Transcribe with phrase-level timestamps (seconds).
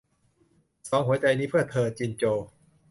[0.89, 2.39] สองหัวใจนี้เพื่อเธอ- จินโจว